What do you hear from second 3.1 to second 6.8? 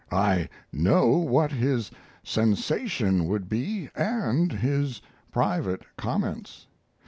would be and his private comments.